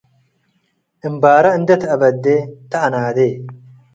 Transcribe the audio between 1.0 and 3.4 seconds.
እምባረ እንዴ ተአበዴ፡ ተአናዴ።